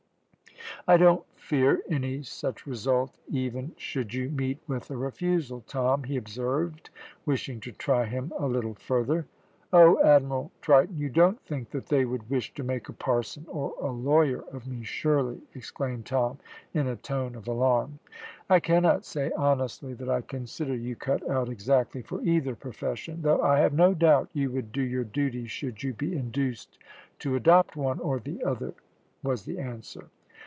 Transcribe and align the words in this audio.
"I 0.87 0.97
don't 0.97 1.23
fear 1.35 1.83
any 1.91 2.23
such 2.23 2.65
result 2.65 3.15
even 3.29 3.75
should 3.77 4.15
you 4.15 4.31
meet 4.31 4.57
with 4.67 4.89
a 4.89 4.97
refusal, 4.97 5.61
Tom," 5.67 6.05
he 6.05 6.17
observed, 6.17 6.89
wishing 7.23 7.59
to 7.61 7.71
try 7.71 8.05
him 8.05 8.33
a 8.35 8.47
little 8.47 8.73
further. 8.73 9.27
"Oh, 9.71 10.01
Admiral 10.03 10.51
Triton, 10.59 10.97
you 10.97 11.09
don't 11.09 11.39
think 11.41 11.69
that 11.69 11.85
they 11.85 12.03
would 12.03 12.27
wish 12.31 12.51
to 12.55 12.63
make 12.63 12.89
a 12.89 12.93
parson 12.93 13.45
or 13.47 13.75
a 13.79 13.91
lawyer 13.91 14.41
of 14.51 14.65
me 14.67 14.83
surely?" 14.83 15.41
exclaimed 15.53 16.07
Tom, 16.07 16.39
in 16.73 16.87
a 16.87 16.95
tone 16.95 17.35
of 17.35 17.47
alarm. 17.47 17.99
"I 18.49 18.59
cannot 18.59 19.05
say 19.05 19.31
honestly 19.37 19.93
that 19.95 20.09
I 20.09 20.21
consider 20.21 20.75
you 20.75 20.95
cut 20.95 21.27
out 21.29 21.47
exactly 21.47 22.01
for 22.01 22.23
either 22.23 22.55
profession, 22.55 23.21
though 23.21 23.41
I 23.43 23.59
have 23.59 23.73
no 23.73 23.93
doubt 23.93 24.29
you 24.33 24.49
would 24.51 24.71
do 24.71 24.81
your 24.81 25.03
duty 25.05 25.45
should 25.45 25.83
you 25.83 25.93
be 25.93 26.13
induced 26.15 26.79
to 27.19 27.35
adopt 27.35 27.75
one 27.75 27.99
or 27.99 28.19
the 28.19 28.43
other," 28.43 28.73
was 29.21 29.45
the 29.45 29.59
answer. 29.59 30.09